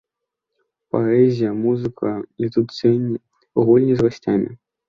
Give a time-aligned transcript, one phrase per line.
[0.95, 2.15] Паэзія, музыка,
[2.45, 3.21] летуценні,
[3.65, 4.51] гульні з гасцямі!